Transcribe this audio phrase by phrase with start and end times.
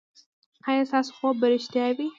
[0.69, 2.07] ایا ستاسو خوب به ریښتیا وي؟